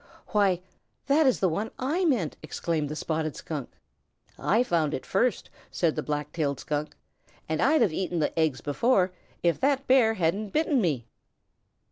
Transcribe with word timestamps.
"Why, 0.29 0.61
that 1.05 1.27
is 1.27 1.41
the 1.41 1.47
one 1.47 1.69
I 1.77 2.05
meant," 2.05 2.35
exclaimed 2.41 2.89
the 2.89 2.95
Spotted 2.95 3.35
Skunk. 3.35 3.69
"I 4.39 4.63
found 4.63 4.95
it 4.95 5.05
first," 5.05 5.51
said 5.69 5.95
the 5.95 6.01
Black 6.01 6.31
tailed 6.31 6.59
Skunk, 6.59 6.95
"and 7.47 7.61
I'd 7.61 7.83
have 7.83 7.93
eaten 7.93 8.17
the 8.17 8.35
eggs 8.39 8.61
before 8.61 9.11
if 9.43 9.59
that 9.59 9.85
Bear 9.85 10.15
hadn't 10.15 10.53
bitten 10.53 10.81
me." 10.81 11.05